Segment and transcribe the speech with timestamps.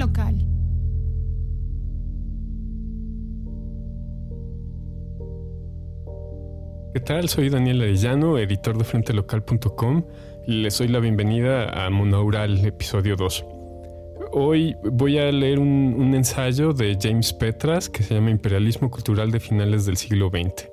[0.00, 0.34] Local.
[6.94, 7.28] ¿Qué tal?
[7.28, 10.04] Soy Daniel Arellano, editor de frentelocal.com.
[10.46, 13.44] Les doy la bienvenida a Monaural, episodio 2.
[14.32, 19.38] Hoy voy a leer un, ensayo de James Petras que se llama Imperialismo Cultural de
[19.38, 20.70] Finales del siglo XX.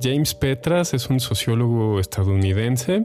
[0.00, 3.04] James Petras es un sociólogo estadounidense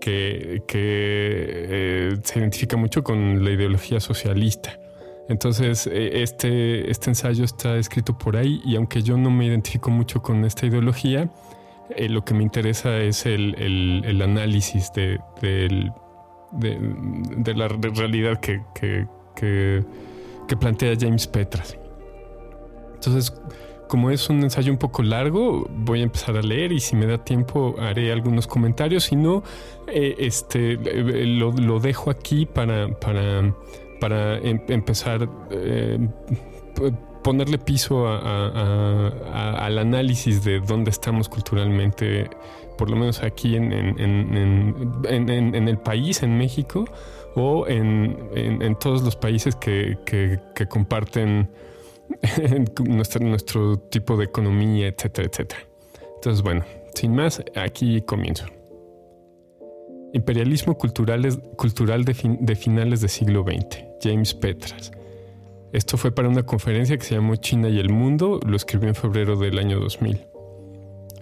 [0.00, 4.78] que, eh, se identifica mucho con la ideología socialista.
[5.28, 9.90] Entonces, eh, este, este ensayo está escrito por ahí y aunque yo no me identifico
[9.90, 11.30] mucho con esta ideología,
[11.90, 15.92] eh, lo que me interesa es el, análisis de, de,
[17.54, 19.06] la realidad que, que
[20.56, 21.76] plantea James Petras.
[22.94, 23.32] Entonces,
[23.90, 27.06] como es un ensayo un poco largo, voy a empezar a leer y si me
[27.06, 29.02] da tiempo haré algunos comentarios.
[29.04, 29.42] Si no,
[29.88, 33.52] eh, este, eh, lo, dejo aquí para, para,
[34.00, 35.98] para em, empezar, eh,
[37.24, 42.30] ponerle piso al análisis de dónde estamos culturalmente,
[42.78, 46.84] por lo menos aquí en, en, el país, en México,
[47.34, 51.50] o en, todos los países que, que comparten
[52.84, 55.60] nuestro, nuestro tipo de economía, etcétera, etcétera.
[56.16, 58.46] Entonces, bueno, sin más, aquí comienzo.
[60.12, 64.92] Imperialismo cultural, cultural de, de finales del siglo XX, James Petras.
[65.72, 68.96] Esto fue para una conferencia que se llamó China y el Mundo, lo escribió en
[68.96, 70.26] febrero del año 2000.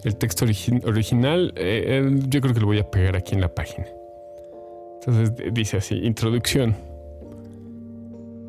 [0.03, 0.45] El texto
[0.85, 3.87] original, eh, yo creo que lo voy a pegar aquí en la página.
[4.95, 6.75] Entonces dice así, introducción.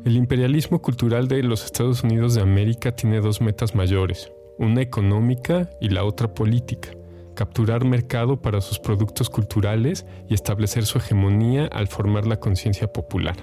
[0.03, 5.69] El imperialismo cultural de los Estados Unidos de América tiene dos metas mayores, una económica
[5.79, 6.89] y la otra política,
[7.35, 13.35] capturar mercado para sus productos culturales y establecer su hegemonía al formar la conciencia popular.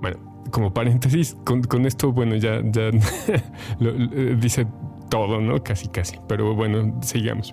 [0.00, 2.90] Bueno, como paréntesis, con, esto, bueno, ya, ya
[4.40, 4.68] dice
[5.10, 5.64] todo, ¿no?
[5.64, 6.16] Casi, casi.
[6.28, 7.52] Pero bueno, sigamos.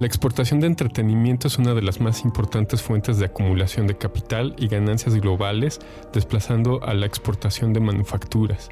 [0.00, 4.54] La exportación de entretenimiento es una de las más importantes fuentes de acumulación de capital
[4.58, 5.78] y ganancias globales,
[6.12, 8.70] desplazando a la exportación de manufacturas.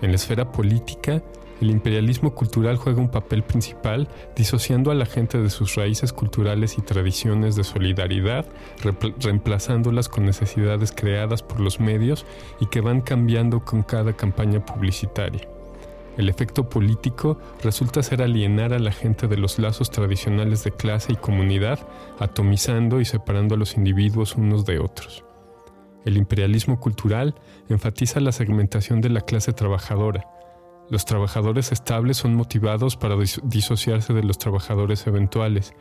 [0.00, 1.22] En la esfera política,
[1.60, 6.76] el imperialismo cultural juega un papel principal disociando a la gente de sus raíces culturales
[6.76, 8.46] y tradiciones de solidaridad,
[9.20, 12.26] reemplazándolas con necesidades creadas por los medios
[12.58, 15.46] y que van cambiando con cada campaña publicitaria.
[16.16, 21.12] El efecto político resulta ser alienar a la gente de los lazos tradicionales de clase
[21.12, 21.78] y comunidad,
[22.18, 25.24] atomizando y separando a los individuos unos de otros.
[26.04, 27.34] El imperialismo cultural
[27.68, 30.26] enfatiza la segmentación de la clase trabajadora.
[30.90, 35.74] Los trabajadores estables son motivados para disociarse de los trabajadores eventuales,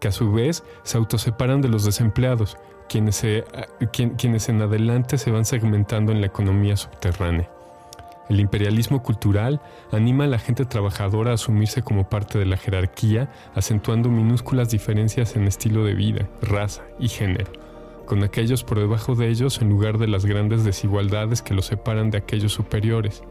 [0.00, 2.58] que a su vez se autoseparan de los desempleados,
[2.88, 7.50] quienes, en adelante se van segmentando en la economía subterránea.
[8.30, 9.60] El imperialismo cultural
[9.90, 15.34] anima a la gente trabajadora a asumirse como parte de la jerarquía, acentuando minúsculas diferencias
[15.34, 17.50] en estilo de vida, raza y género,
[18.06, 22.12] con aquellos por debajo de ellos en lugar de las grandes desigualdades que los separan
[22.12, 23.24] de aquellos superiores.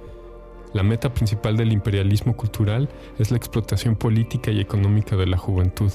[0.73, 2.89] La meta principal del imperialismo cultural
[3.19, 5.93] es la explotación política y económica de la juventud.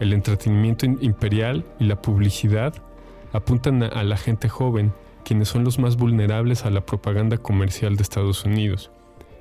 [0.00, 2.74] El entretenimiento imperial y la publicidad
[3.32, 4.92] apuntan a la gente joven,
[5.24, 8.90] quienes son los más vulnerables a la propaganda comercial de Estados Unidos.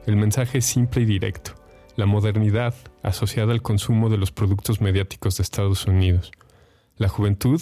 [0.05, 1.53] El mensaje es simple y directo.
[1.95, 6.31] La modernidad asociada al consumo de los productos mediáticos de Estados Unidos.
[6.97, 7.61] La juventud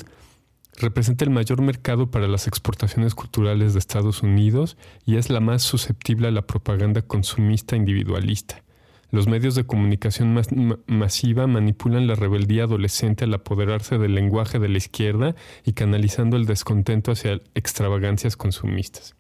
[0.78, 5.64] representa el mayor mercado para las exportaciones culturales de Estados Unidos y es la más
[5.64, 8.64] susceptible a la propaganda consumista individualista.
[9.12, 10.40] Los medios de comunicación
[10.86, 16.46] masiva manipulan la rebeldía adolescente al apoderarse del lenguaje de la izquierda y canalizando el
[16.46, 19.16] descontento hacia extravagancias consumistas.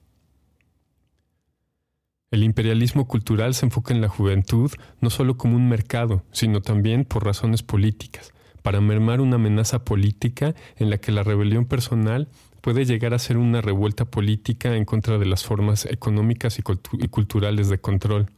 [2.31, 7.03] El imperialismo cultural se enfoca en la juventud no solo como un mercado, sino también
[7.03, 12.27] por razones políticas, para mermar una amenaza política en la que la rebelión personal
[12.61, 16.61] puede llegar a ser una revuelta política en contra de las formas económicas y,
[17.07, 18.29] culturales de control.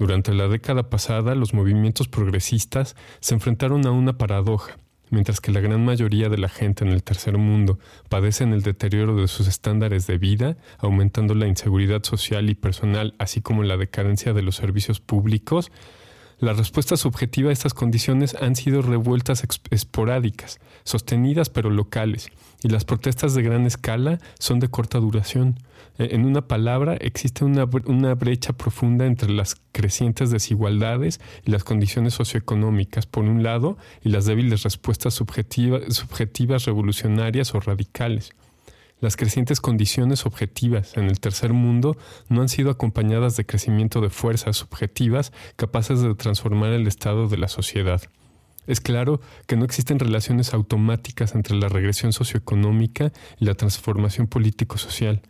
[0.00, 4.78] Durante la década pasada, los movimientos progresistas se enfrentaron a una paradoja.
[5.10, 9.14] Mientras que la gran mayoría de la gente en el tercer mundo padecen el deterioro
[9.16, 14.32] de sus estándares de vida, aumentando la inseguridad social y personal, así como la decadencia
[14.32, 15.70] de los servicios públicos,
[16.38, 22.30] las respuestas subjetivas a estas condiciones han sido revueltas esporádicas, sostenidas pero locales,
[22.62, 25.58] y las protestas de gran escala son de corta duración.
[26.02, 33.04] En una palabra, existe una, brecha profunda entre las crecientes desigualdades y las condiciones socioeconómicas,
[33.04, 38.32] por un lado, y las débiles respuestas subjetivas revolucionarias o radicales.
[39.02, 41.98] Las crecientes condiciones objetivas en el tercer mundo
[42.30, 47.36] no han sido acompañadas de crecimiento de fuerzas subjetivas capaces de transformar el estado de
[47.36, 48.00] la sociedad.
[48.66, 55.20] Es claro que no existen relaciones automáticas entre la regresión socioeconómica y la transformación político-social.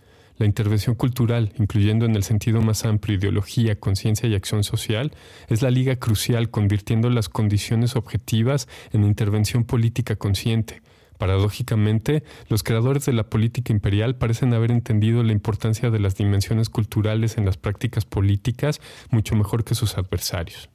[0.40, 5.12] La intervención cultural, incluyendo en el sentido más amplio ideología, conciencia y acción social,
[5.48, 10.80] es la liga crucial convirtiendo las condiciones objetivas en intervención política consciente,
[11.18, 16.70] Paradójicamente, los creadores de la política imperial parecen haber entendido la importancia de las dimensiones
[16.70, 20.70] culturales en las prácticas políticas mucho mejor que sus adversarios.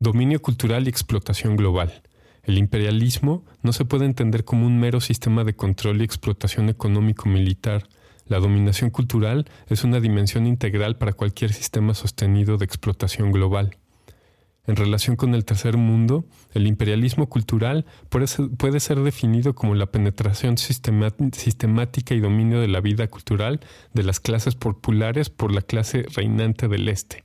[0.00, 2.02] Dominio cultural y explotación global.
[2.44, 7.86] El imperialismo no se puede entender como un mero sistema de control y explotación económico-militar.
[8.26, 13.76] La dominación cultural es una dimensión integral para cualquier sistema sostenido de explotación global.
[14.66, 16.24] En relación con el tercer mundo,
[16.54, 23.08] el imperialismo cultural puede ser, definido como la penetración sistemática y dominio de la vida
[23.08, 23.60] cultural
[23.92, 27.24] de las clases populares por la clase reinante del Este,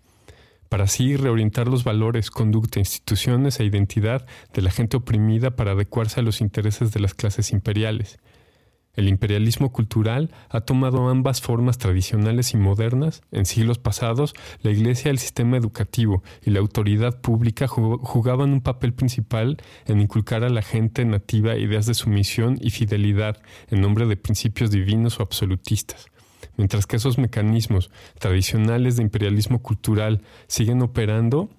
[0.70, 6.20] para así reorientar los valores, conducta, instituciones e identidad de la gente oprimida para adecuarse
[6.20, 8.20] a los intereses de las clases imperiales.
[8.98, 13.22] El imperialismo cultural ha tomado ambas formas tradicionales y modernas.
[13.32, 14.34] En siglos pasados,
[14.64, 20.44] la Iglesia, el sistema educativo y la autoridad pública jugaban un papel principal en inculcar
[20.44, 25.24] a la gente nativa ideas de sumisión y fidelidad en nombre de principios divinos o
[25.24, 26.08] absolutistas.
[26.58, 27.90] Mientras que esos mecanismos
[28.20, 31.50] tradicionales de imperialismo cultural siguen operando,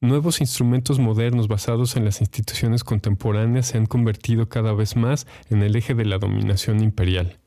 [0.00, 5.60] Nuevos instrumentos modernos basados en las instituciones contemporáneas se han convertido cada vez más en
[5.60, 7.40] el eje de la dominación imperial.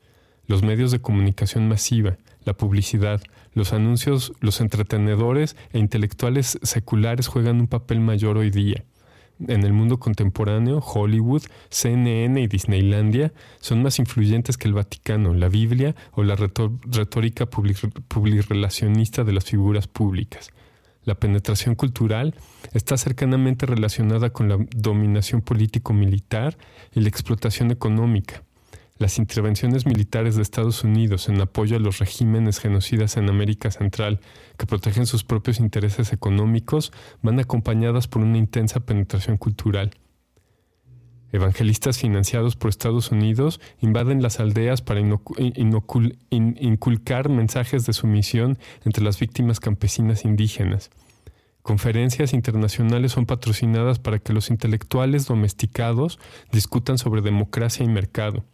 [0.46, 3.22] Los medios de comunicación masiva, la publicidad,
[3.54, 8.84] los anuncios, los entretenedores e intelectuales seculares juegan un papel mayor hoy día.
[9.48, 15.48] En el mundo contemporáneo, Hollywood, CNN y Disneylandia son más influyentes que el Vaticano, la
[15.48, 20.50] Biblia o la retórica publirelacionista de las figuras públicas.
[21.04, 22.34] La penetración cultural
[22.72, 26.56] está cercanamente relacionada con la dominación político-militar
[26.94, 28.44] y la explotación económica.
[28.98, 34.20] Las intervenciones militares de Estados Unidos en apoyo a los regímenes genocidas en América Central
[34.56, 39.92] que protegen sus propios intereses económicos van acompañadas por una intensa penetración cultural.
[41.32, 45.00] Evangelistas financiados por Estados Unidos invaden las aldeas para
[46.30, 50.90] inculcar mensajes de sumisión entre las víctimas campesinas indígenas.
[51.62, 56.18] Conferencias internacionales son patrocinadas para que los intelectuales domesticados
[56.50, 58.44] discutan sobre democracia y mercado.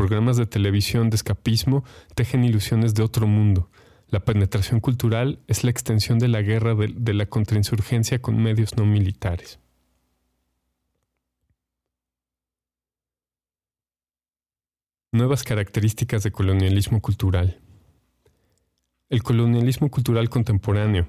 [0.00, 3.70] Programas de televisión de escapismo tejen ilusiones de otro mundo.
[4.08, 8.86] La penetración cultural es la extensión de la guerra de, la contrainsurgencia con medios no
[8.86, 9.60] militares.
[15.12, 17.60] Nuevas características de colonialismo cultural.
[19.10, 21.08] El colonialismo cultural contemporáneo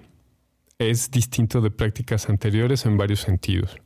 [0.79, 3.77] es distinto de prácticas anteriores en varios sentidos.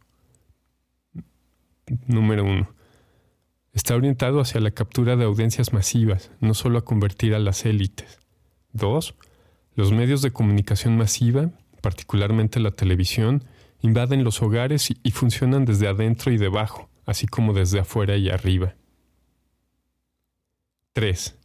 [2.07, 2.74] Número uno.
[3.75, 8.19] Está orientado hacia la captura de audiencias masivas, no solo a convertir a las élites.
[8.71, 9.15] Dos.
[9.75, 11.51] Los medios de comunicación masiva,
[11.81, 13.43] particularmente la televisión,
[13.81, 18.75] invaden los hogares y funcionan desde adentro y debajo, así como desde afuera y arriba.
[20.93, 21.37] 3.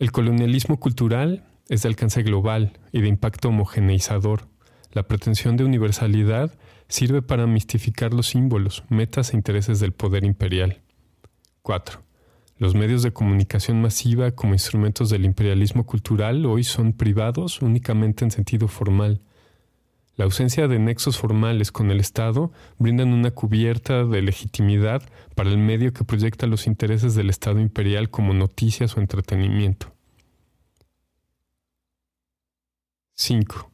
[0.00, 4.48] El colonialismo cultural es de alcance global y de impacto homogeneizador.
[4.90, 10.82] La pretensión de universalidad sirve para mistificar los símbolos, metas e intereses del poder imperial.
[11.68, 12.00] 4.
[12.56, 18.30] Los medios de comunicación masiva como instrumentos del imperialismo cultural hoy son privados únicamente en
[18.30, 19.20] sentido formal.
[20.16, 25.02] La ausencia de nexos formales con el Estado brindan una cubierta de legitimidad
[25.34, 29.92] para el medio que proyecta los intereses del Estado imperial como noticias o entretenimiento.
[33.16, 33.70] 5.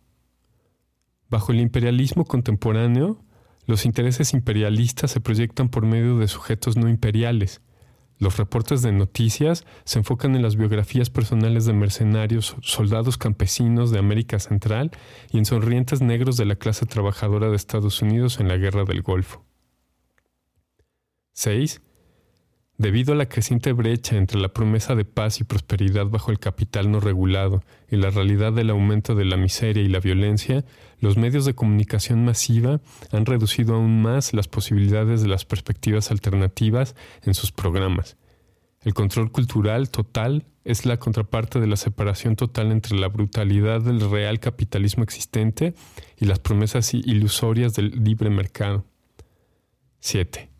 [1.30, 3.22] Bajo el imperialismo contemporáneo,
[3.66, 7.60] los intereses imperialistas se proyectan por medio de sujetos no imperiales,
[8.24, 13.98] los reportes de noticias se enfocan en las biografías personales de mercenarios, soldados campesinos de
[13.98, 14.90] América Central
[15.30, 19.02] y en sonrientes negros de la clase trabajadora de Estados Unidos en la Guerra del
[19.02, 19.44] Golfo.
[21.34, 21.82] 6.
[22.76, 26.90] Debido a la creciente brecha entre la promesa de paz y prosperidad bajo el capital
[26.90, 30.64] no regulado y la realidad del aumento de la miseria y la violencia,
[30.98, 32.80] los medios de comunicación masiva
[33.12, 38.16] han reducido aún más las posibilidades de las perspectivas alternativas en sus programas.
[38.82, 44.10] El control cultural total es la contraparte de la separación total entre la brutalidad del
[44.10, 45.74] real capitalismo existente
[46.18, 48.84] y las promesas ilusorias del libre mercado.
[50.00, 50.53] 7.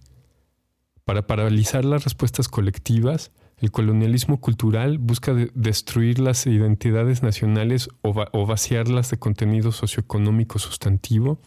[1.04, 9.10] Para paralizar las respuestas colectivas, el colonialismo cultural busca destruir las identidades nacionales o, vaciarlas
[9.10, 11.38] de contenido socioeconómico sustantivo.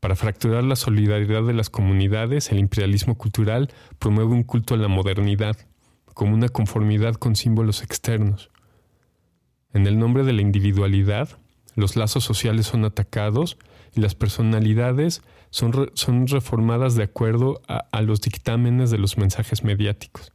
[0.00, 4.88] Para fracturar la solidaridad de las comunidades, el imperialismo cultural promueve un culto a la
[4.88, 5.56] modernidad,
[6.14, 8.50] como una conformidad con símbolos externos.
[9.74, 11.28] En el nombre de la individualidad,
[11.76, 13.58] los lazos sociales son atacados
[13.94, 20.32] y las personalidades son, son reformadas de acuerdo a los dictámenes de los mensajes mediáticos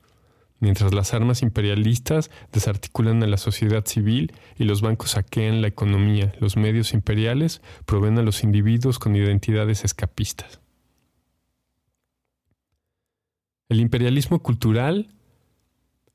[0.59, 6.33] mientras las armas imperialistas desarticulan a la sociedad civil y los bancos saquean la economía,
[6.39, 10.59] los medios imperiales proveen a los individuos con identidades escapistas.
[13.69, 15.13] El imperialismo cultural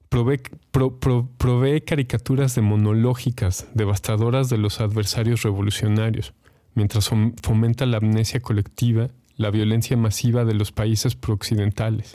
[0.09, 6.35] provee, caricaturas demonológicas, devastadoras de los adversarios revolucionarios,
[6.75, 7.11] mientras
[7.43, 12.15] fomenta la amnesia colectiva, la violencia masiva de los países prooccidentales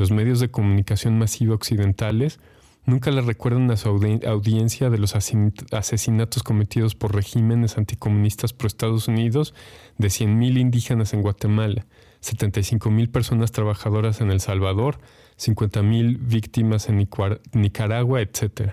[0.00, 2.40] los medios de comunicación masiva occidentales
[2.86, 9.08] nunca le recuerdan a su audiencia de los asesinatos cometidos por regímenes anticomunistas por Estados
[9.08, 9.54] Unidos
[9.98, 11.86] de 100.000 indígenas en Guatemala,
[12.22, 14.98] 75.000 personas trabajadoras en El Salvador,
[15.38, 17.06] 50.000 víctimas en
[17.52, 18.72] Nicaragua, etc.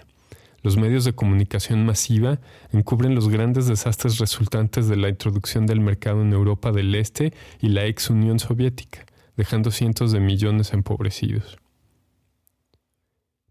[0.67, 2.41] Los medios de comunicación masiva
[2.74, 7.31] encubren los grandes desastres resultantes de la introducción del mercado en Europa del Este
[7.62, 9.05] y la ex Unión Soviética
[9.38, 11.57] dejando cientos de millones empobrecidos.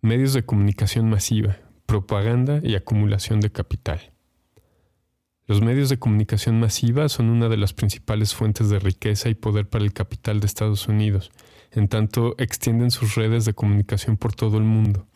[0.02, 1.56] Medios de comunicación masiva,
[1.86, 4.12] propaganda y acumulación de capital.
[5.46, 9.70] Los medios de comunicación masiva son una de las principales fuentes de riqueza y poder
[9.70, 11.30] para el capital de Estados Unidos,
[11.70, 15.06] en tanto extienden sus redes de comunicación por todo el mundo.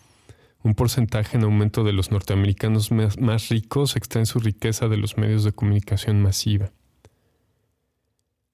[0.62, 5.44] Un porcentaje en aumento de los norteamericanos más ricos extraen su riqueza de los medios
[5.44, 6.70] de comunicación masiva.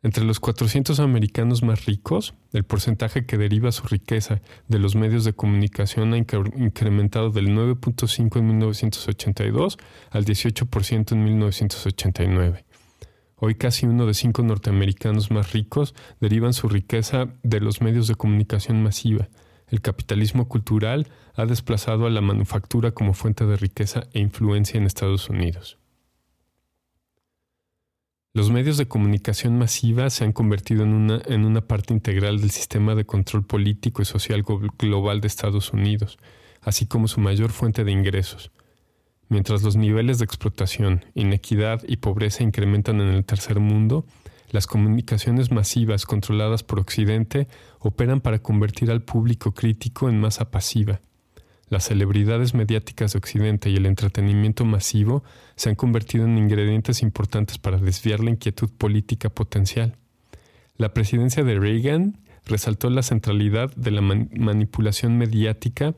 [0.02, 5.24] Entre los 400 americanos más ricos, el porcentaje que deriva su riqueza de los medios
[5.24, 9.78] de comunicación ha incrementado del 9.5 en 1982
[10.10, 12.64] al 18% en 1989.
[13.34, 18.14] Hoy casi uno de cinco norteamericanos más ricos derivan su riqueza de los medios de
[18.14, 19.28] comunicación masiva.
[19.68, 24.84] El capitalismo cultural ha desplazado a la manufactura como fuente de riqueza e influencia en
[24.84, 25.78] Estados Unidos.
[28.32, 32.50] Los medios de comunicación masiva se han convertido en una, en una parte integral del
[32.50, 34.44] sistema de control político y social
[34.78, 36.18] global de Estados Unidos,
[36.60, 38.52] así como su mayor fuente de ingresos.
[39.28, 44.04] Mientras los niveles de explotación, inequidad y pobreza incrementan en el tercer mundo,
[44.50, 47.48] las comunicaciones masivas controladas por Occidente
[47.86, 51.00] operan para convertir al público crítico en masa pasiva,
[51.68, 55.24] las celebridades mediáticas de Occidente y el entretenimiento masivo
[55.56, 59.96] se han convertido en ingredientes importantes para desviar la inquietud política potencial.
[60.76, 65.94] La presidencia de Reagan resaltó la centralidad de la manipulación mediática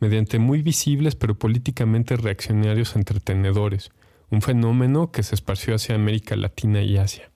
[0.00, 3.92] mediante muy visibles pero políticamente reaccionarios entretenedores,
[4.30, 7.30] un fenómeno que se esparció hacia América Latina y Asia.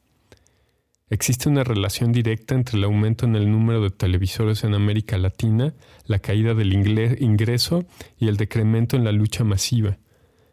[1.11, 5.73] Existe una relación directa entre el aumento en el número de televisores en América Latina,
[6.05, 7.87] la caída del ingreso
[8.19, 9.97] y el decremento en la lucha masiva.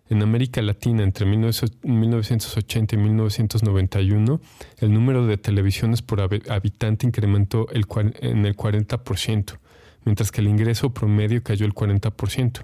[0.07, 4.39] En América Latina, entre 1980 y 1991,
[4.77, 9.59] el número de televisiones por habitante incrementó en el 40%,
[10.05, 12.63] mientras que el ingreso promedio cayó el 40%.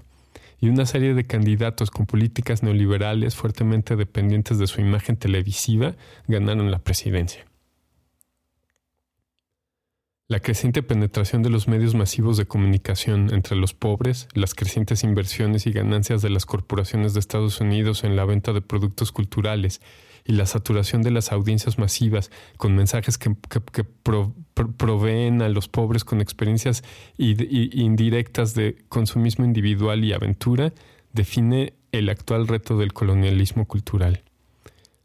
[0.60, 5.94] Y una serie de candidatos con políticas neoliberales fuertemente dependientes de su imagen televisiva
[6.26, 7.44] ganaron la presidencia.
[10.32, 15.66] La creciente penetración de los medios masivos de comunicación entre los pobres, las crecientes inversiones
[15.66, 19.82] y ganancias de las corporaciones de Estados Unidos en la venta de productos culturales
[20.24, 23.34] y la saturación de las audiencias masivas con mensajes que,
[24.78, 26.82] proveen a los pobres con experiencias
[27.18, 30.72] indirectas de consumismo individual y aventura
[31.12, 34.22] define el actual reto del colonialismo cultural.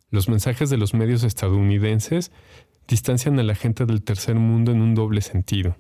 [0.09, 2.31] Los mensajes de los medios estadounidenses
[2.87, 5.75] distancian a la gente del tercer mundo en un doble sentido.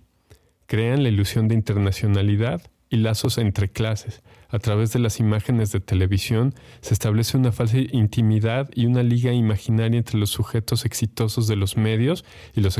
[0.65, 4.21] Crean la ilusión de internacionalidad y lazos entre clases.
[4.49, 9.33] A través de las imágenes de televisión se establece una falsa intimidad y una liga
[9.33, 12.23] imaginaria entre los sujetos exitosos de los medios
[12.53, 12.77] y los,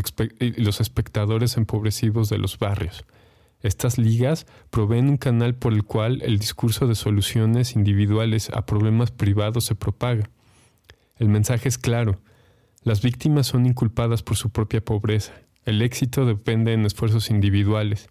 [0.79, 3.05] espectadores empobrecidos de los barrios.
[3.61, 9.11] Estas ligas proveen un canal por el cual el discurso de soluciones individuales a problemas
[9.11, 10.29] privados se propaga.
[11.17, 12.21] El mensaje es claro,
[12.83, 15.33] las víctimas son inculpadas por su propia pobreza.
[15.65, 18.09] El éxito depende en esfuerzos individuales.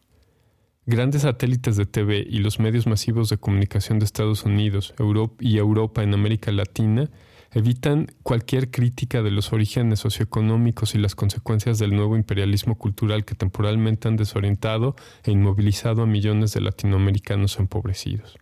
[0.84, 5.58] Grandes satélites de TV y los medios masivos de comunicación de Estados Unidos Europa y
[5.58, 7.10] Europa en América Latina
[7.52, 13.34] evitan cualquier crítica de los orígenes socioeconómicos y las consecuencias del nuevo imperialismo cultural que
[13.34, 14.94] temporalmente han desorientado
[15.24, 18.38] e inmovilizado a millones de latinoamericanos empobrecidos.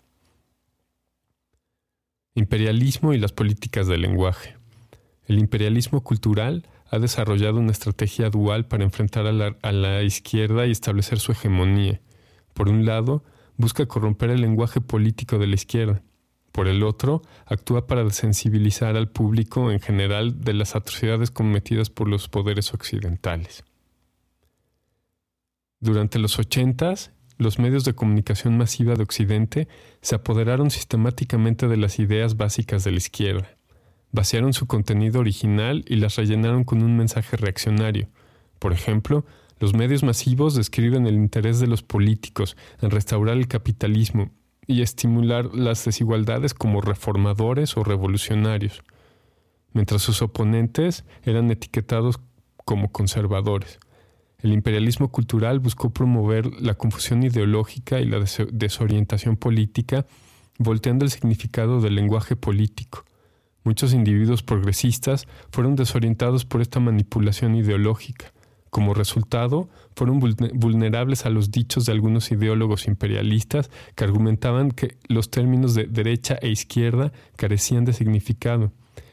[2.35, 4.57] Imperialismo y las políticas del lenguaje.
[5.26, 9.33] El imperialismo cultural ha desarrollado una estrategia dual para enfrentar a
[9.73, 12.00] la, izquierda y establecer su hegemonía.
[12.52, 13.25] Por un lado,
[13.57, 16.02] busca corromper el lenguaje político de la izquierda
[16.54, 22.09] por el otro, actúa para sensibilizar al público en general de las atrocidades cometidas por
[22.09, 23.64] los poderes occidentales.
[25.81, 29.66] Durante los ochentas, los medios de comunicación masiva de Occidente
[30.00, 33.57] se apoderaron sistemáticamente de las ideas básicas de la izquierda,
[34.14, 38.09] vaciaron su contenido original y las rellenaron con un mensaje reaccionario.
[38.61, 39.26] Por ejemplo,
[39.59, 44.30] los medios masivos describen el interés de los políticos en restaurar el capitalismo
[44.68, 48.85] y estimular las desigualdades como reformadores o revolucionarios,
[49.73, 52.21] mientras sus oponentes eran etiquetados
[52.64, 53.80] como conservadores.
[54.38, 60.06] El imperialismo cultural buscó promover la confusión ideológica y la desorientación política,
[60.59, 63.04] volteando el significado del lenguaje político.
[63.64, 68.33] Muchos individuos progresistas fueron desorientados por esta manipulación ideológica.
[68.68, 75.30] Como resultado, fueron vulnerables a los dichos de algunos ideólogos imperialistas que argumentaban que los
[75.30, 78.73] términos de derecha e izquierda carecían de significado,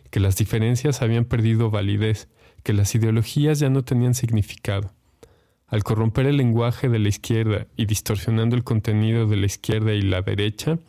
[0.10, 2.28] que las diferencias habían perdido validez,
[2.64, 4.94] que las ideologías ya no tenían significado.
[5.68, 10.02] Al corromper el lenguaje de la izquierda y distorsionando el contenido de la izquierda y
[10.02, 10.80] la derecha,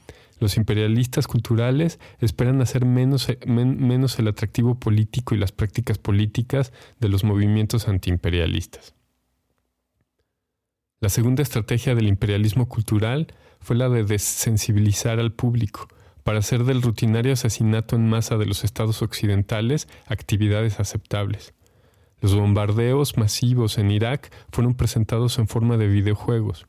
[0.43, 7.09] los imperialistas culturales esperan hacer menos, menos el atractivo político y las prácticas políticas de
[7.09, 8.95] los movimientos antiimperialistas.
[11.01, 13.29] La segunda estrategia del imperialismo cultural
[13.61, 15.87] fue la de desensibilizar al público
[16.25, 21.55] para hacer del rutinario asesinato en masa de los estados occidentales actividades aceptables.
[22.21, 26.67] Los bombardeos masivos en Irak fueron presentados en forma de videojuegos.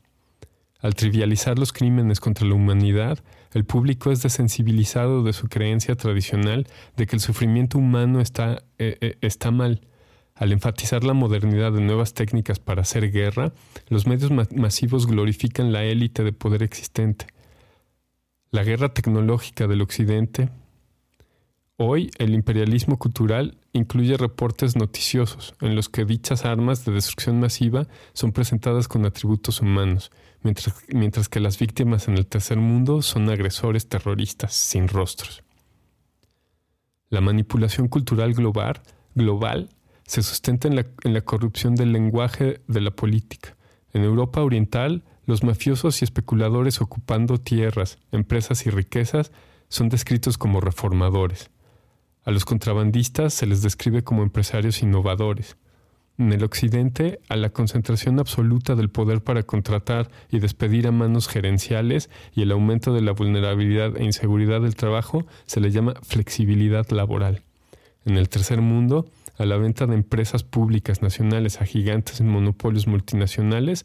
[0.84, 3.18] Al trivializar los crímenes contra la humanidad,
[3.54, 8.98] el público es desensibilizado de su creencia tradicional de que el sufrimiento humano está, eh,
[9.00, 9.80] eh, está mal.
[10.34, 13.54] Al enfatizar la modernidad de nuevas técnicas para hacer guerra,
[13.88, 17.28] los medios masivos glorifican la élite de poder existente.
[18.50, 20.50] La guerra tecnológica del Occidente.
[21.78, 27.88] Hoy el imperialismo cultural incluye reportes noticiosos en los que dichas armas de destrucción masiva
[28.12, 30.12] son presentadas con atributos humanos,
[30.44, 35.42] mientras, que las víctimas en el tercer mundo son agresores terroristas sin rostros.
[37.08, 38.82] La manipulación cultural global,
[39.14, 39.70] global
[40.06, 43.56] se sustenta en la, en la corrupción del lenguaje de la política.
[43.92, 49.32] En Europa Oriental, los mafiosos y especuladores ocupando tierras, empresas y riquezas
[49.68, 51.50] son descritos como reformadores.
[52.24, 55.56] A los contrabandistas se les describe como empresarios innovadores.
[56.16, 61.26] En el Occidente, a la concentración absoluta del poder para contratar y despedir a manos
[61.26, 66.88] gerenciales y el aumento de la vulnerabilidad e inseguridad del trabajo se le llama flexibilidad
[66.90, 67.42] laboral.
[68.04, 69.06] En el tercer mundo,
[69.38, 73.84] a la venta de empresas públicas nacionales a gigantes en monopolios multinacionales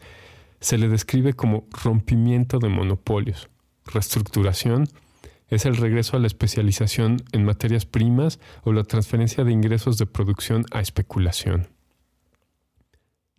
[0.60, 3.50] se le describe como rompimiento de monopolios.
[3.86, 4.88] Reestructuración
[5.48, 10.06] es el regreso a la especialización en materias primas o la transferencia de ingresos de
[10.06, 11.79] producción a especulación.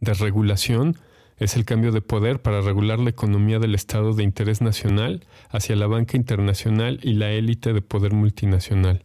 [0.01, 0.97] Desregulación
[1.37, 5.77] es el cambio de poder para regular la economía del Estado de interés nacional hacia
[5.77, 9.03] la banca internacional y la élite de poder multinacional.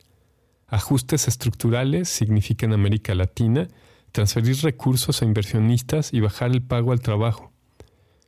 [0.67, 3.67] Ajustes estructurales significa en América Latina
[4.13, 7.51] transferir recursos a inversionistas y bajar el pago al trabajo.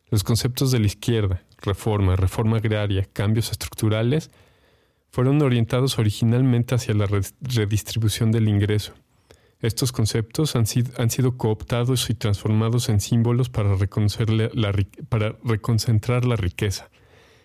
[0.09, 4.29] Los conceptos de la izquierda, reforma, reforma agraria, cambios estructurales,
[5.09, 8.93] fueron orientados originalmente hacia la redistribución del ingreso
[9.59, 13.75] estos conceptos han sido, cooptados y transformados en símbolos para,
[15.09, 16.89] para reconcentrar la riqueza,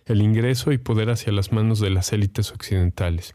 [0.04, 3.34] el ingreso y poder hacia las manos de las élites occidentales.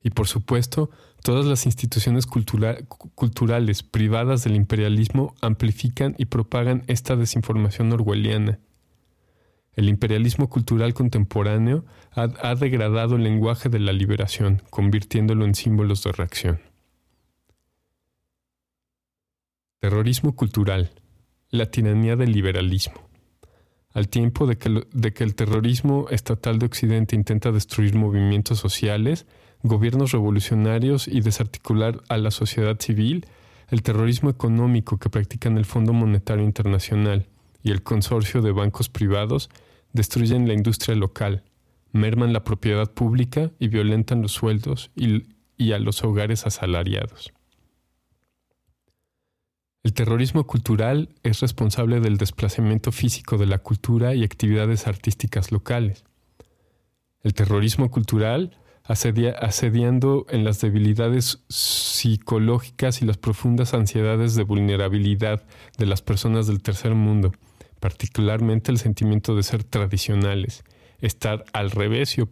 [0.00, 0.90] Y por supuesto,
[1.22, 8.60] todas las instituciones culturales privadas del imperialismo amplifican y propagan esta desinformación orwelliana.
[9.72, 16.12] El imperialismo cultural contemporáneo ha degradado el lenguaje de la liberación, convirtiéndolo en símbolos de
[16.12, 16.73] reacción.
[19.84, 20.92] Terrorismo cultural.
[21.50, 23.06] La tiranía del liberalismo.
[23.92, 29.26] Al tiempo de que, el terrorismo estatal de Occidente intenta destruir movimientos sociales,
[29.62, 33.26] gobiernos revolucionarios y desarticular a la sociedad civil,
[33.68, 37.26] el terrorismo económico que practican el Fondo Monetario Internacional
[37.62, 39.50] y el consorcio de bancos privados
[39.92, 41.42] destruyen la industria local,
[41.92, 47.33] merman la propiedad pública y violentan los sueldos y a los hogares asalariados.
[49.84, 56.04] El terrorismo cultural es responsable del desplazamiento físico de la cultura y actividades artísticas locales.
[57.20, 65.42] El terrorismo cultural asediando en las debilidades psicológicas y las profundas ansiedades de vulnerabilidad
[65.78, 67.32] de las personas del tercer mundo,
[67.80, 70.64] particularmente el sentimiento de ser tradicionales,
[71.00, 72.22] estar al revés y,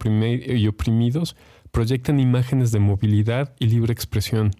[0.67, 1.35] oprimidos,
[1.71, 4.51] proyectan imágenes de movilidad y libre expresión,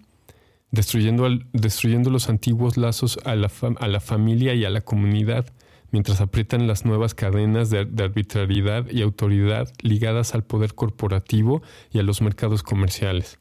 [0.73, 5.45] destruyendo, destruyendo los antiguos lazos a la, a la familia y a la comunidad,
[5.91, 12.03] mientras aprietan las nuevas cadenas de, arbitrariedad y autoridad ligadas al poder corporativo y a
[12.03, 13.37] los mercados comerciales.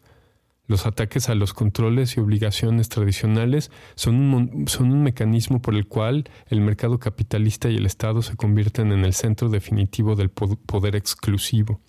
[0.66, 5.87] Los ataques a los controles y obligaciones tradicionales son un, son un, mecanismo por el
[5.87, 10.97] cual el mercado capitalista y el Estado se convierten en el centro definitivo del poder
[10.97, 11.81] exclusivo.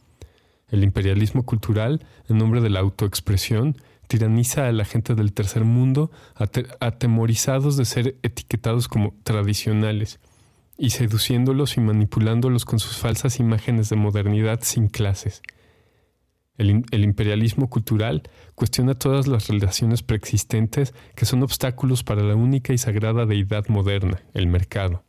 [0.70, 6.12] El imperialismo cultural, en nombre de la autoexpresión, tiraniza a la gente del tercer mundo
[6.80, 10.20] atemorizados de ser etiquetados como tradicionales
[10.78, 15.42] y seduciéndolos y manipulándolos con sus falsas imágenes de modernidad sin clases.
[16.58, 22.74] El, el, imperialismo cultural cuestiona todas las relaciones preexistentes que son obstáculos para la única
[22.74, 25.04] y sagrada deidad moderna, el mercado.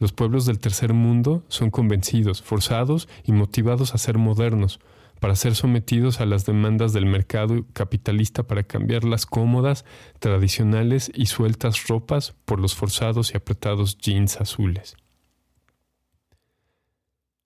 [0.00, 4.80] Los pueblos del tercer mundo son convencidos, forzados y motivados a ser modernos,
[5.24, 9.86] para ser sometidos a las demandas del mercado capitalista para cambiar las cómodas,
[10.18, 14.98] tradicionales y sueltas ropas por los forzados y apretados jeans azules.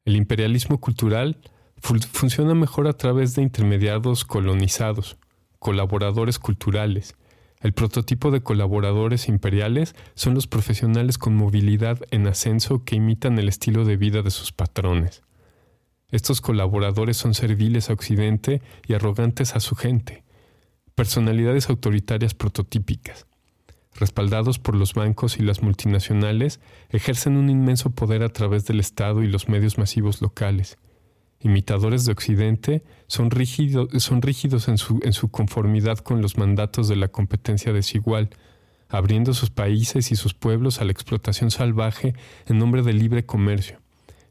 [0.04, 1.38] El imperialismo cultural
[1.80, 5.16] funciona mejor a través de intermediarios colonizados,
[5.60, 7.14] colaboradores culturales.
[7.60, 13.48] El prototipo de colaboradores imperiales son los profesionales con movilidad en ascenso que imitan el
[13.48, 15.22] estilo de vida de sus patrones.
[16.10, 20.24] Estos colaboradores son serviles a Occidente y arrogantes a su gente,
[20.94, 23.26] personalidades autoritarias prototípicas.
[23.94, 29.22] Respaldados por los bancos y las multinacionales, ejercen un inmenso poder a través del Estado
[29.22, 30.78] y los medios masivos locales.
[31.40, 37.08] Imitadores de Occidente, son, rígidos en su, en su conformidad con los mandatos de la
[37.08, 38.30] competencia desigual,
[38.88, 42.14] abriendo sus países y sus pueblos a la explotación salvaje
[42.46, 43.78] en nombre del libre comercio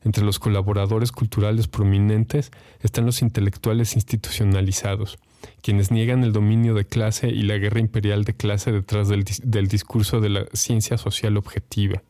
[0.03, 5.17] entre los colaboradores culturales prominentes están los intelectuales institucionalizados,
[5.62, 9.23] quienes niegan el dominio de clase y la guerra imperial de clase detrás del,
[9.67, 12.03] discurso de la ciencia social objetiva.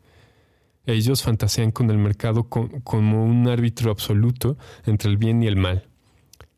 [0.86, 5.88] Ellos fantasean con el mercado como un árbitro absoluto entre el bien y el mal.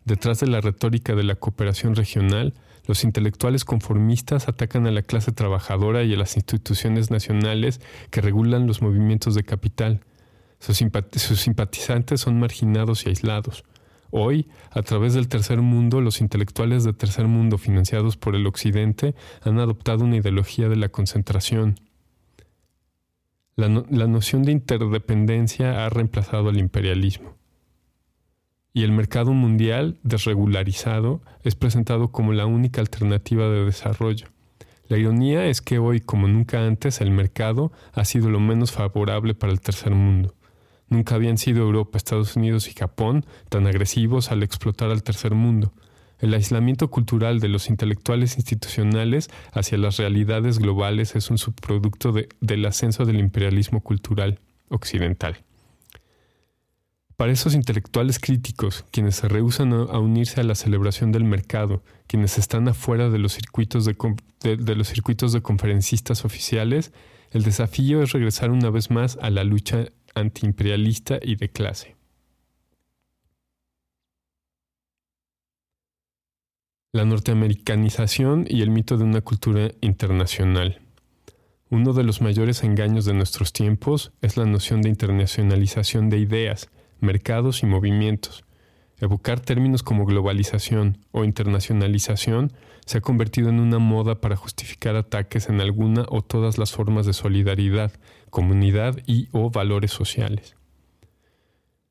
[0.06, 2.54] Detrás de la retórica de la cooperación regional,
[2.90, 8.66] los intelectuales conformistas atacan a la clase trabajadora y a las instituciones nacionales que regulan
[8.66, 10.02] los movimientos de capital,
[10.60, 13.64] sus, simpatizantes son marginados y aislados.
[14.12, 19.16] Hoy, a través del tercer mundo, los intelectuales del tercer mundo financiados por el Occidente
[19.42, 21.80] han adoptado una ideología de la concentración.
[23.56, 27.36] La, la, noción de interdependencia ha reemplazado al imperialismo.
[28.74, 34.28] Y el mercado mundial desregularizado es presentado como la única alternativa de desarrollo.
[34.88, 39.36] La ironía es que hoy, como nunca antes, el mercado ha sido lo menos favorable
[39.36, 40.34] para el tercer mundo.
[40.90, 45.72] Nunca habían sido Europa, Estados Unidos y Japón tan agresivos al explotar al tercer mundo.
[46.20, 52.66] El aislamiento cultural de los intelectuales institucionales hacia las realidades globales es un subproducto del
[52.66, 55.38] ascenso del imperialismo cultural occidental.
[57.16, 62.38] Para esos intelectuales críticos, quienes se rehusan a unirse a la celebración del mercado, quienes
[62.38, 66.94] están afuera de los circuitos de los circuitos de conferencistas oficiales,
[67.32, 71.96] el desafío es regresar una vez más a la lucha antiimperialista y de clase.
[76.92, 80.82] La norteamericanización y el mito de una cultura internacional.
[81.70, 86.70] Uno de los mayores engaños de nuestros tiempos es la noción de internacionalización de ideas,
[87.00, 88.44] mercados y movimientos.
[89.00, 92.54] Evocar términos como globalización o internacionalización
[92.90, 97.06] se ha convertido en una moda para justificar ataques en alguna o todas las formas
[97.06, 97.92] de solidaridad,
[98.32, 100.56] comunidad y o valores sociales.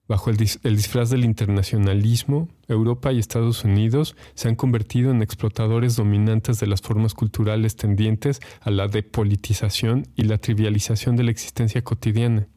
[0.08, 6.58] Bajo el, disfraz del internacionalismo, Europa y Estados Unidos se han convertido en explotadores dominantes
[6.58, 12.48] de las formas culturales tendientes a la depolitización y la trivialización de la existencia cotidiana.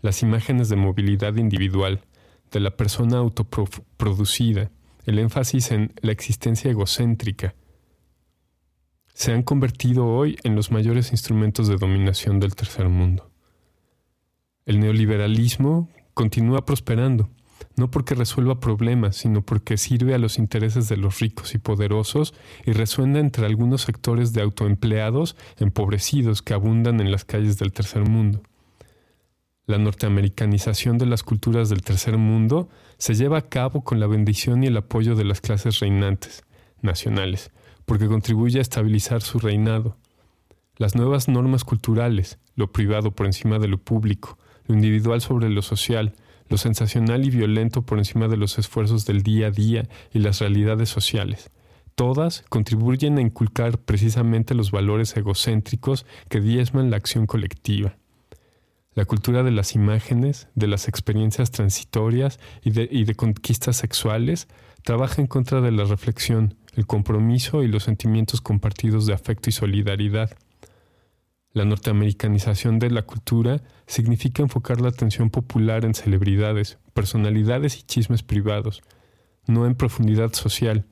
[0.00, 2.00] Las imágenes de movilidad individual,
[2.52, 4.70] de la persona autoproducida,
[5.04, 7.54] el énfasis en la existencia egocéntrica,
[9.14, 13.30] se han convertido hoy en los mayores instrumentos de dominación del tercer mundo.
[14.64, 17.28] El neoliberalismo continúa prosperando,
[17.76, 22.34] no porque resuelva problemas, sino porque sirve a los intereses de los ricos y poderosos
[22.64, 28.08] y resuena entre algunos sectores de autoempleados empobrecidos que abundan en las calles del tercer
[28.08, 28.42] mundo.
[29.70, 34.64] La norteamericanización de las culturas del tercer mundo se lleva a cabo con la bendición
[34.64, 36.42] y el apoyo de las clases reinantes,
[36.82, 37.52] nacionales,
[37.84, 39.96] porque contribuye a estabilizar su reinado.
[40.76, 45.62] Las nuevas normas culturales, lo privado por encima de lo público, lo individual sobre lo
[45.62, 46.14] social,
[46.48, 50.40] lo sensacional y violento por encima de los esfuerzos del día a día y las
[50.40, 51.52] realidades sociales.
[51.94, 57.99] Todas contribuyen a inculcar precisamente los valores egocéntricos que diezman la acción colectiva.
[58.94, 64.48] La cultura de las imágenes, de las experiencias transitorias y de, conquistas sexuales
[64.82, 69.52] trabaja en contra de la reflexión, el compromiso y los sentimientos compartidos de afecto y
[69.52, 70.36] solidaridad.
[71.52, 78.24] La norteamericanización de la cultura significa enfocar la atención popular en celebridades, personalidades y chismes
[78.24, 78.82] privados,
[79.46, 80.84] no en profundidad social,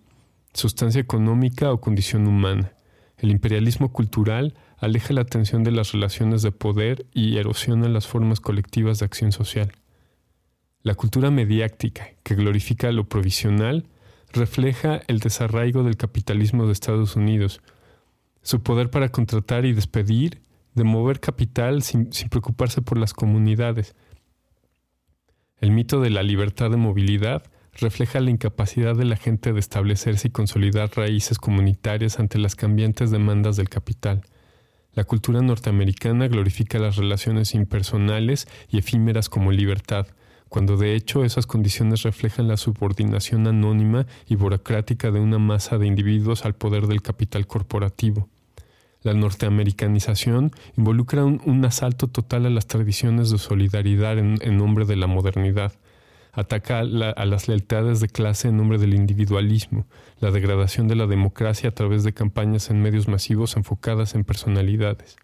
[0.54, 2.74] sustancia económica o condición humana.
[3.16, 8.40] El imperialismo cultural aleja la atención de las relaciones de poder y erosiona las formas
[8.40, 9.72] colectivas de acción social.
[10.82, 13.86] La cultura mediática, que glorifica lo provisional,
[14.32, 17.60] refleja el desarraigo del capitalismo de Estados Unidos,
[18.42, 20.40] su poder para contratar y despedir
[20.74, 23.96] de mover capital sin, preocuparse por las comunidades.
[25.60, 30.28] El mito de la libertad de movilidad refleja la incapacidad de la gente de establecerse
[30.28, 34.22] y consolidar raíces comunitarias ante las cambiantes demandas del capital.
[34.98, 40.08] La cultura norteamericana glorifica las relaciones impersonales y efímeras como libertad,
[40.48, 45.86] cuando de hecho esas condiciones reflejan la subordinación anónima y burocrática de una masa de
[45.86, 48.28] individuos al poder del capital corporativo.
[49.02, 55.06] La norteamericanización involucra un, asalto total a las tradiciones de solidaridad en, nombre de la
[55.06, 55.74] modernidad.
[56.38, 59.88] Ataca a, las lealtades de clase en nombre del individualismo,
[60.20, 65.16] la degradación de la democracia a través de campañas en medios masivos enfocadas en personalidades.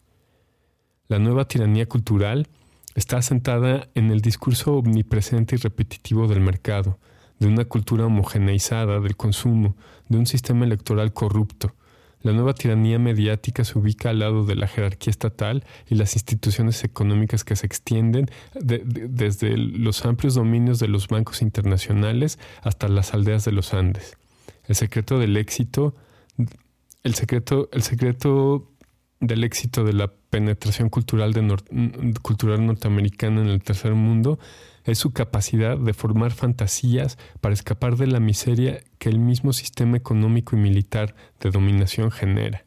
[1.07, 2.49] La nueva tiranía cultural
[2.97, 6.99] está asentada en el discurso omnipresente y repetitivo del mercado,
[7.39, 9.77] de una cultura homogeneizada del consumo,
[10.09, 11.77] de un sistema electoral corrupto,
[12.25, 16.83] la nueva tiranía mediática se ubica al lado de la jerarquía estatal y las instituciones
[16.83, 23.45] económicas que se extienden desde los amplios dominios de los bancos internacionales hasta las aldeas
[23.45, 24.17] de los Andes.
[24.67, 25.95] El secreto del éxito,
[27.03, 28.71] el secreto, el secreto
[29.21, 31.59] del éxito de la penetración cultural, de
[32.23, 34.39] cultural norteamericana en el tercer mundo
[34.85, 39.97] es su capacidad de formar fantasías para escapar de la miseria que el mismo sistema
[39.97, 42.65] económico y militar de dominación genera.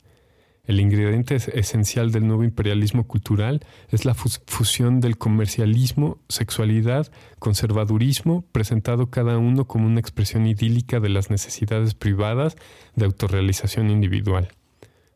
[0.68, 9.10] El ingrediente esencial del nuevo imperialismo cultural es la fusión del comercialismo, sexualidad, conservadurismo, presentado
[9.10, 12.58] cada uno como una expresión idílica de las necesidades privadas
[12.96, 14.50] de autorrealización individual.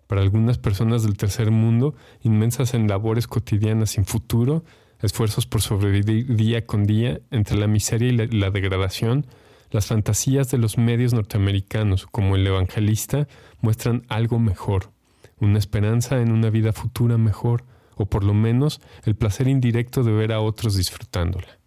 [0.08, 4.64] Para algunas personas del tercer mundo, inmensas en labores cotidianas sin futuro,
[5.02, 9.26] esfuerzos por sobrevivir día con día entre la miseria y la, degradación,
[9.72, 13.28] las fantasías de los medios norteamericanos, como el evangelista,
[13.62, 14.92] muestran algo mejor,
[15.40, 20.12] una esperanza en una vida futura mejor, o por lo menos el placer indirecto de
[20.12, 21.60] ver a otros disfrutándola.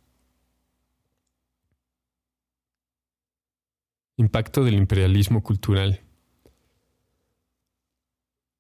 [4.17, 6.01] Impacto del imperialismo cultural.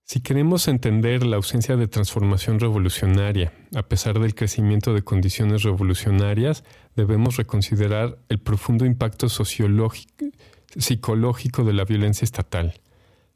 [0.06, 6.62] Si queremos entender la ausencia de transformación revolucionaria, a pesar del crecimiento de condiciones revolucionarias,
[6.94, 12.74] debemos reconsiderar el profundo impacto psicológico de la violencia estatal,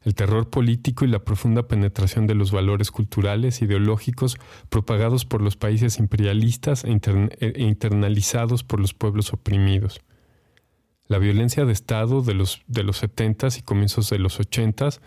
[0.03, 4.37] el terror político y la profunda penetración de los valores culturales, ideológicos
[4.69, 6.99] propagados por los países imperialistas e,
[7.39, 10.01] e internalizados por los pueblos oprimidos.
[11.07, 14.99] La violencia de Estado de los, de los 70s y comienzos de los 80s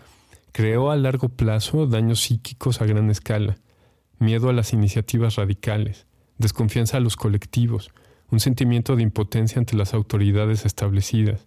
[0.53, 3.57] creó a largo plazo daños psíquicos a gran escala,
[4.19, 6.05] miedo a las iniciativas radicales,
[6.37, 7.91] desconfianza a los colectivos,
[8.29, 11.43] un sentimiento de impotencia ante las autoridades establecidas,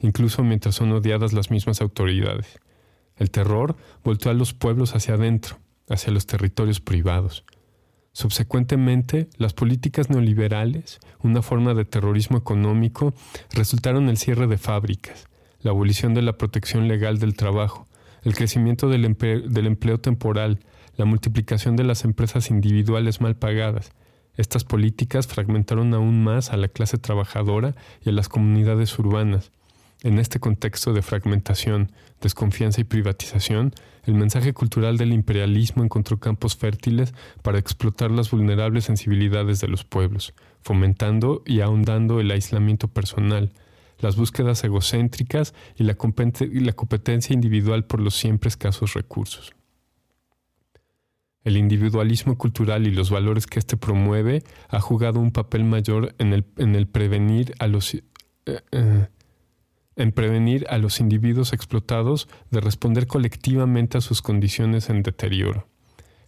[0.00, 2.58] incluso mientras son odiadas las mismas autoridades.
[3.16, 5.58] El terror volvió a los pueblos hacia adentro,
[5.90, 7.44] hacia los territorios privados.
[8.12, 13.12] Subsecuentemente, las políticas neoliberales, una forma de terrorismo económico,
[13.52, 15.28] resultaron el cierre de fábricas,
[15.60, 17.86] la abolición de la protección legal del trabajo,
[18.26, 20.58] el crecimiento del empleo, temporal,
[20.96, 23.92] la multiplicación de las empresas individuales mal pagadas.
[24.36, 29.52] Estas políticas fragmentaron aún más a la clase trabajadora y a las comunidades urbanas.
[30.02, 33.72] En este contexto de fragmentación, desconfianza y privatización,
[34.06, 39.84] el mensaje cultural del imperialismo encontró campos fértiles para explotar las vulnerables sensibilidades de los
[39.84, 43.52] pueblos, fomentando y ahondando el aislamiento personal,
[43.98, 49.52] las búsquedas egocéntricas y la, competencia individual por los siempre escasos recursos.
[51.44, 56.32] El individualismo cultural y los valores que éste promueve ha jugado un papel mayor en
[56.32, 58.02] el, prevenir a los eh,
[58.72, 59.06] eh,
[59.96, 65.68] en prevenir a los individuos explotados de responder colectivamente a sus condiciones en deterioro.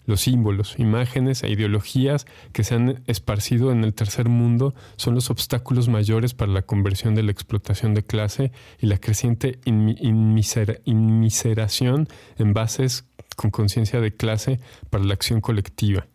[0.09, 5.29] Los símbolos, imágenes e ideologías que se han esparcido en el tercer mundo son los
[5.29, 12.55] obstáculos mayores para la conversión de la explotación de clase y la creciente inmiseración en
[12.55, 13.05] bases
[13.37, 16.07] con conciencia de clase para la acción colectiva.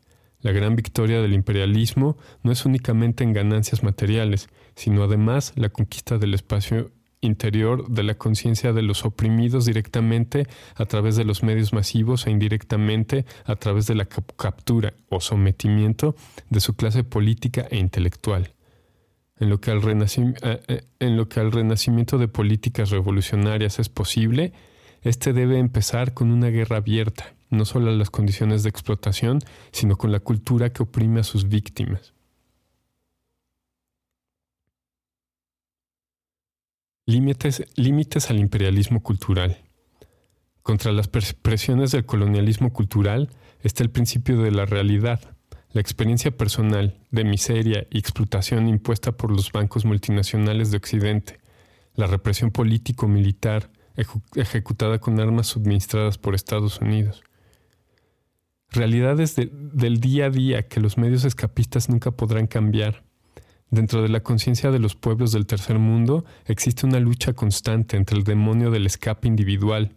[0.42, 6.18] La gran victoria del imperialismo no es únicamente en ganancias materiales, sino además la conquista
[6.18, 6.90] del espacio
[7.24, 12.32] interior de la conciencia de los oprimidos directamente a través de los medios masivos e
[12.32, 16.16] indirectamente a través de la captura o sometimiento
[16.50, 18.54] de su clase política e intelectual.
[19.40, 20.34] En lo, que al eh,
[20.68, 24.54] eh, en lo que al renacimiento de políticas revolucionarias es posible,
[25.02, 29.40] este debe empezar con una guerra abierta, no solo a las condiciones de explotación,
[29.72, 32.13] sino con la cultura que oprime a sus víctimas.
[37.06, 39.58] Límites, límites al imperialismo cultural.
[40.62, 43.30] Contra las presiones del colonialismo cultural
[43.62, 45.20] está el principio de la realidad,
[45.74, 51.40] la experiencia personal de miseria y explotación impuesta por los bancos multinacionales de Occidente,
[51.96, 53.70] la represión político-militar
[54.36, 57.22] ejecutada con armas suministradas por Estados Unidos.
[58.70, 63.04] Realidades del día a día que los medios escapistas nunca podrán cambiar
[63.74, 68.16] Dentro de la conciencia de los pueblos del tercer mundo existe una lucha constante entre
[68.16, 69.96] el demonio del escape individual,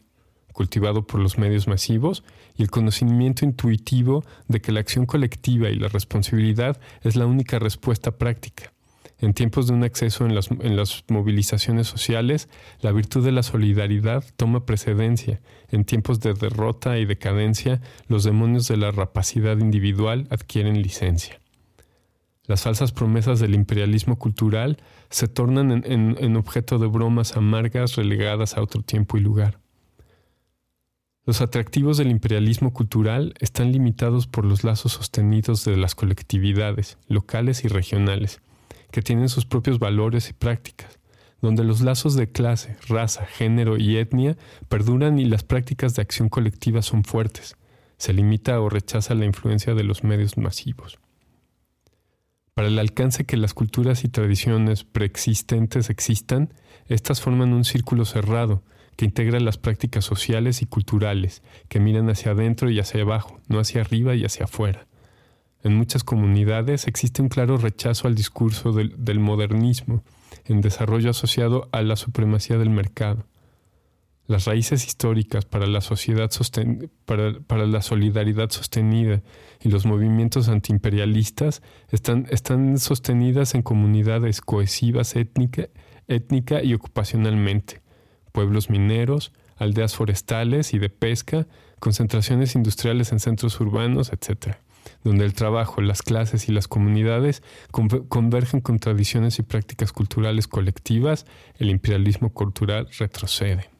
[0.54, 2.24] cultivado por los medios masivos,
[2.56, 7.58] y el conocimiento intuitivo de que la acción colectiva y la responsabilidad es la única
[7.58, 8.72] respuesta práctica.
[9.18, 12.48] En tiempos de un acceso en las, en las, movilizaciones sociales,
[12.80, 15.42] la virtud de la solidaridad toma precedencia.
[15.68, 21.40] En tiempos de derrota y decadencia, los demonios de la rapacidad individual adquieren licencia.
[22.46, 24.78] Las falsas promesas del imperialismo cultural
[25.10, 29.58] se tornan en, objeto de bromas amargas relegadas a otro tiempo y lugar.
[31.24, 37.64] Los atractivos del imperialismo cultural están limitados por los lazos sostenidos de las colectividades, locales
[37.64, 38.40] y regionales,
[38.92, 41.00] que tienen sus propios valores y prácticas,
[41.42, 44.36] donde los lazos de clase, raza, género y etnia
[44.68, 47.56] perduran y las prácticas de acción colectiva son fuertes.
[47.98, 51.00] Se limita o rechaza la influencia de los medios masivos.
[52.56, 56.54] Para el alcance que las culturas y tradiciones preexistentes existan,
[56.88, 58.62] estas forman un círculo cerrado
[58.96, 63.60] que integra las prácticas sociales y culturales, que miran hacia adentro y hacia abajo, no
[63.60, 64.86] hacia arriba y hacia afuera.
[65.64, 70.02] En muchas comunidades existe un claro rechazo al discurso del, del modernismo,
[70.46, 73.26] en desarrollo asociado a la supremacía del mercado.
[74.26, 76.30] Las raíces históricas para la, sociedad
[77.04, 79.22] para, la solidaridad sostenida
[79.62, 85.68] y los movimientos antiimperialistas están, están sostenidas en comunidades cohesivas étnica,
[86.08, 87.82] étnica y ocupacionalmente,
[88.32, 91.46] pueblos mineros, aldeas forestales y de pesca,
[91.78, 94.56] concentraciones industriales en centros urbanos, etc.,
[95.02, 97.42] donde el trabajo, las clases y las comunidades
[98.08, 101.26] convergen con tradiciones y prácticas culturales colectivas,
[101.58, 103.75] el imperialismo cultural retrocede.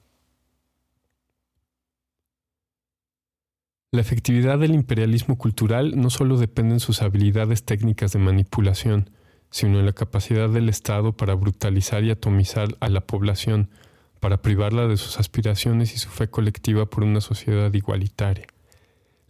[3.93, 9.11] La efectividad del imperialismo cultural no solo depende en sus habilidades técnicas de manipulación,
[9.51, 13.71] sino en la capacidad del Estado para brutalizar y atomizar a la población,
[14.19, 18.47] para privarla de sus aspiraciones y su fe colectiva por una sociedad igualitaria.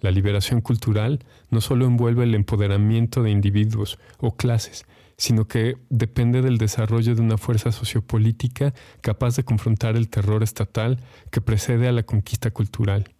[0.00, 4.86] La liberación cultural no solo envuelve el empoderamiento de individuos o clases,
[5.18, 10.98] sino que depende del desarrollo de una fuerza sociopolítica capaz de confrontar el terror estatal
[11.30, 13.15] que precede a la conquista cultural.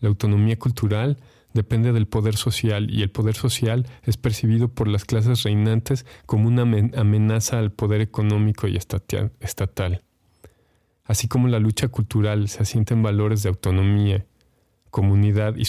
[0.00, 1.18] La autonomía cultural
[1.52, 6.48] depende del poder social y el poder social es percibido por las clases reinantes como
[6.48, 10.02] una amenaza al poder económico y estatal.
[11.04, 14.26] Así como la lucha cultural se asienta en valores de autonomía,
[14.90, 15.64] comunidad y,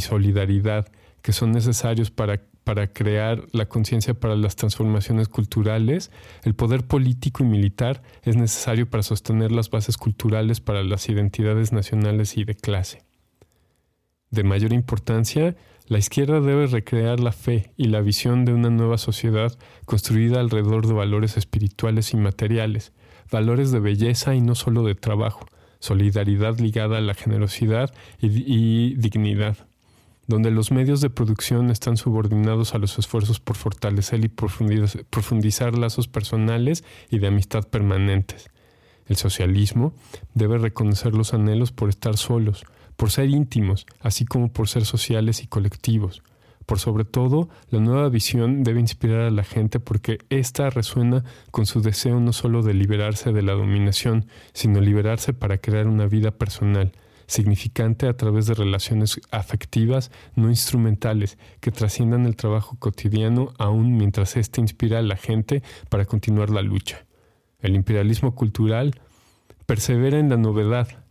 [0.00, 0.88] solidaridad
[1.20, 6.10] que son necesarios para, para crear la conciencia para las transformaciones culturales,
[6.44, 11.72] el poder político y militar es necesario para sostener las bases culturales para las identidades
[11.72, 13.03] nacionales y de clase
[14.34, 15.56] de mayor importancia,
[15.86, 20.86] la izquierda debe recrear la fe y la visión de una nueva sociedad construida alrededor
[20.86, 22.92] de valores espirituales y materiales,
[23.30, 25.46] valores de belleza y no solo de trabajo,
[25.80, 29.58] solidaridad ligada a la generosidad y, dignidad,
[30.26, 36.08] donde los medios de producción están subordinados a los esfuerzos por fortalecer y profundizar lazos
[36.08, 38.50] personales y de amistad permanentes.
[39.06, 39.92] El socialismo
[40.32, 42.64] debe reconocer los anhelos por estar solos,
[42.96, 46.22] por ser íntimos, así como por ser sociales y colectivos.
[46.66, 51.66] Por sobre todo, la nueva visión debe inspirar a la gente porque ésta resuena con
[51.66, 56.30] su deseo no solo de liberarse de la dominación, sino liberarse para crear una vida
[56.30, 56.92] personal,
[57.26, 64.36] significante a través de relaciones afectivas no instrumentales que trasciendan el trabajo cotidiano aún mientras
[64.36, 67.04] éste inspira a la gente para continuar la lucha.
[67.60, 68.94] El imperialismo cultural
[69.66, 71.03] persevera en la novedad,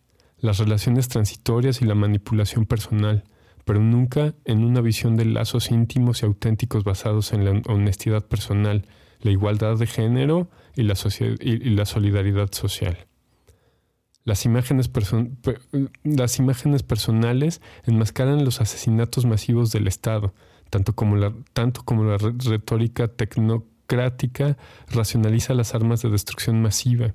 [0.44, 3.24] las relaciones transitorias y la manipulación personal,
[3.64, 8.86] pero nunca en una visión de lazos íntimos y auténticos basados en la honestidad personal,
[9.22, 10.96] la igualdad de género y la,
[11.86, 13.08] solidaridad social.
[14.26, 14.92] Las imágenes,
[16.04, 20.34] las imágenes, personales enmascaran los asesinatos masivos del Estado,
[20.70, 24.58] tanto como la, tanto como la retórica tecnocrática
[24.90, 27.14] racionaliza las armas de destrucción masiva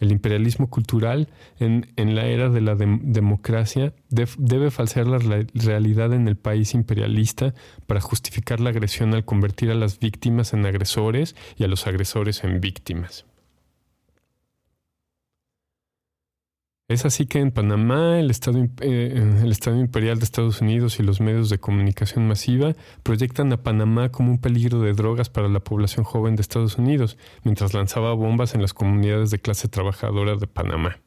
[0.00, 1.28] el imperialismo cultural
[1.58, 5.18] en, la era de la democracia debe falsear la
[5.54, 7.54] realidad en el país imperialista
[7.86, 12.44] para justificar la agresión al convertir a las víctimas en agresores y a los agresores
[12.44, 13.27] en víctimas.
[16.88, 21.02] Es así que en Panamá el Estado, eh, el Estado Imperial de Estados Unidos y
[21.02, 25.60] los medios de comunicación masiva proyectan a Panamá como un peligro de drogas para la
[25.60, 30.46] población joven de Estados Unidos, mientras lanzaba bombas en las comunidades de clase trabajadora de
[30.46, 30.98] Panamá.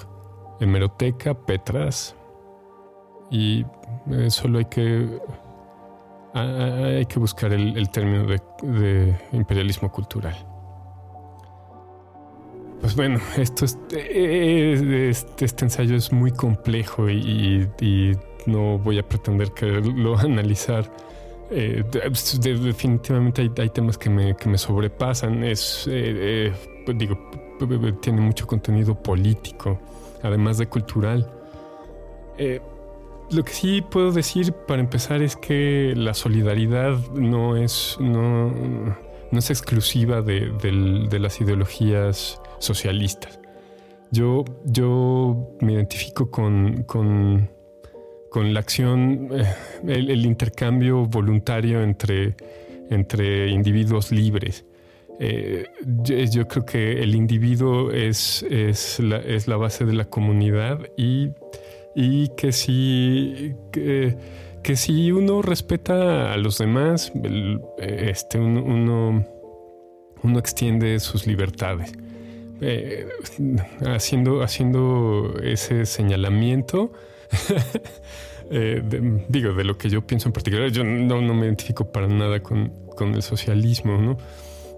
[0.61, 2.17] hemeroteca, Petras.
[3.31, 3.65] Y
[4.11, 5.09] eh, solo hay que
[6.35, 10.37] hay que buscar el, término de, imperialismo cultural.
[12.81, 17.69] Pues bueno, esto es, este, este, ensayo es muy complejo y,
[18.47, 20.91] no voy a pretender quererlo analizar.
[21.51, 25.45] Eh, definitivamente hay, temas que me, sobrepasan.
[25.45, 26.53] Es, eh, eh,
[26.87, 27.19] pues digo,
[28.01, 29.79] tiene mucho contenido político,
[30.23, 31.31] además de cultural.
[33.33, 38.53] Lo que sí puedo decir para empezar es que la solidaridad no es, no,
[39.31, 40.51] es exclusiva de,
[41.21, 43.39] las ideologías socialistas.
[44.11, 47.49] Yo, yo me identifico con, con,
[48.53, 49.55] la acción, eh,
[49.87, 52.35] el, intercambio voluntario entre,
[52.91, 54.65] entre individuos libres.
[55.21, 60.81] Eh, yo, creo que el individuo es, es, la, es la base de la comunidad
[60.97, 61.29] y
[61.95, 67.13] y que si, que, si uno respeta a los demás,
[67.79, 69.25] este, uno,
[70.23, 71.93] uno, extiende sus libertades.
[72.63, 73.09] Eh,
[73.87, 76.93] haciendo, haciendo ese señalamiento,
[78.51, 78.83] eh,
[79.29, 82.73] digo, de lo que yo pienso en particular, yo no, me identifico para nada con,
[83.15, 84.19] el socialismo, ¿no?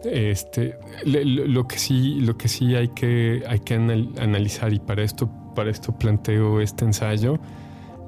[0.05, 5.29] Este, lo, que sí, lo que sí hay que, hay que analizar y para esto
[5.55, 7.39] para esto planteo este ensayo,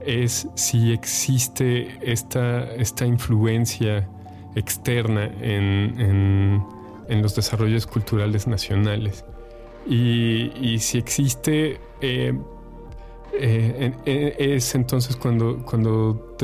[0.06, 4.08] es si existe esta, esta influencia
[4.54, 6.62] externa en,
[7.08, 9.24] los desarrollos culturales nacionales.
[9.86, 12.32] Y, si existe, eh,
[13.38, 16.36] eh, es entonces cuando, cuando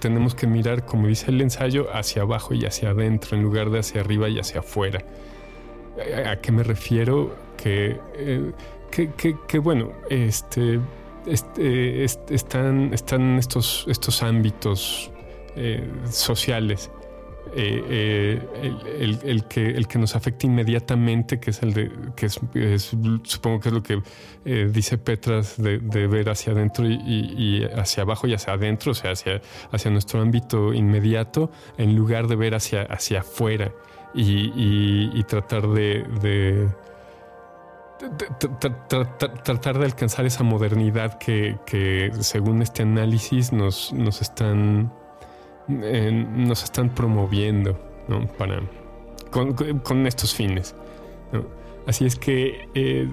[0.00, 3.80] tenemos que mirar, como dice el ensayo, hacia abajo y hacia adentro, en lugar de
[3.80, 5.04] hacia arriba y hacia afuera.
[6.26, 7.34] ¿A, qué me refiero?
[7.56, 7.98] Que
[8.94, 10.80] que, bueno, este,
[11.26, 12.92] este, están,
[13.38, 15.10] estos, estos ámbitos
[15.56, 16.90] eh, sociales.
[17.56, 22.40] Eh, eh, el, que, el que nos afecta inmediatamente, que es el de, que es,
[23.22, 24.02] supongo que es lo que
[24.44, 29.40] dice Petras de, ver hacia adentro y, hacia abajo y hacia adentro, o sea, hacia,
[29.70, 33.70] hacia nuestro ámbito inmediato, en lugar de ver hacia, hacia afuera
[34.14, 36.68] y, tratar de
[39.44, 44.92] tratar de alcanzar esa modernidad que, según este análisis nos, nos están
[45.66, 47.78] nos están promoviendo
[48.36, 48.60] para,
[49.30, 50.74] con, estos fines.
[51.86, 53.08] Así es que, eh,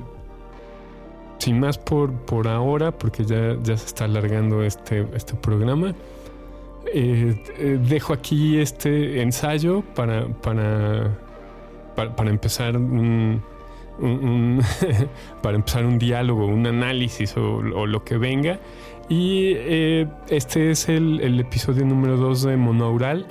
[1.39, 5.93] sin más por, por ahora, porque ya, ya se está alargando este, este programa,
[6.93, 11.17] eh, eh, dejo aquí este ensayo para, para,
[11.95, 12.77] para, empezar
[15.41, 18.59] para empezar un diálogo, un análisis o, lo que venga.
[19.09, 19.55] Y
[20.29, 23.27] este es el, episodio número 2 de Monaural.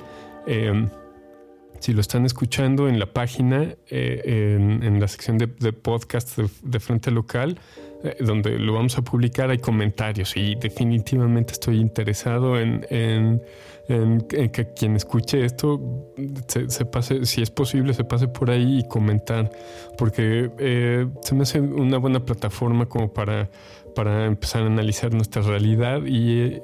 [1.81, 7.09] Si lo están escuchando en la página, eh, en, la sección de, podcast de, Frente
[7.09, 7.57] Local,
[8.03, 13.41] eh, donde lo vamos a publicar, hay comentarios y definitivamente estoy interesado en,
[14.51, 15.79] que quien escuche esto
[16.47, 19.51] se, pase, si es posible, se pase por ahí y comentar,
[19.97, 23.49] porque eh, se me hace una buena plataforma como para
[23.93, 26.61] para empezar a analizar nuestra realidad y,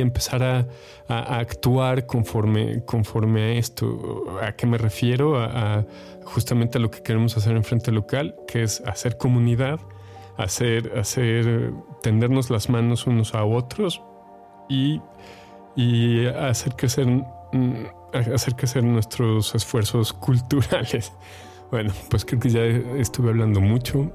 [0.00, 0.66] empezar a,
[1.08, 4.38] actuar conforme, conforme a esto.
[4.42, 5.40] ¿A qué me refiero?
[5.40, 5.84] A,
[6.24, 9.80] justamente a lo que queremos hacer en Frente Local, que es hacer comunidad,
[10.36, 11.72] hacer, hacer,
[12.02, 14.02] tendernos las manos unos a otros
[14.68, 15.00] y,
[15.76, 17.06] y hacer crecer
[18.12, 21.12] hacer crecer nuestros esfuerzos culturales.
[21.70, 24.10] Bueno, pues creo que ya estuve hablando mucho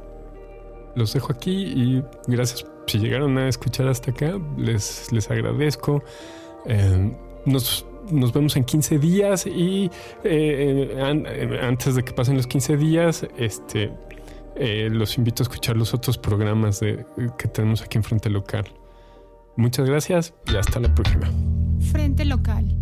[0.95, 4.39] los dejo aquí y gracias si llegaron a escuchar hasta acá.
[4.57, 6.03] Les, les agradezco.
[6.65, 9.91] Eh, nos, nos, vemos en 15 días y
[10.23, 13.91] eh, eh, antes de que pasen los 15 días, este,
[14.89, 18.65] los invito a escuchar los otros programas que tenemos aquí en Frente Local.
[19.57, 21.29] Muchas gracias y hasta la próxima.
[21.91, 22.75] Frente Local.